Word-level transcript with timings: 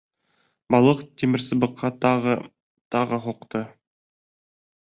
Балыҡ 0.75 1.03
тимерсыбыҡҡа 1.23 1.91
тағы, 2.05 2.35
тағы 2.97 3.23
һуҡты. 3.27 3.63